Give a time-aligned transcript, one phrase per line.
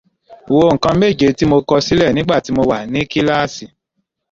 [0.53, 3.65] Wo ǹkan méje tí mo kọ sílẹ̀ nígbà tí mo wà ní kíláàsì